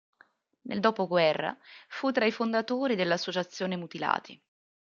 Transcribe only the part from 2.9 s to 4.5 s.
dell'Associazione mutilati.